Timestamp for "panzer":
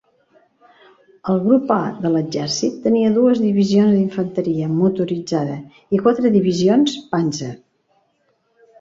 7.17-7.57